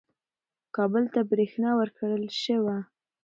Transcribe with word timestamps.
کابل 0.75 1.03
ته 1.13 1.19
برېښنا 1.29 1.71
ورکړل 1.79 2.23
شوه. 2.43 2.77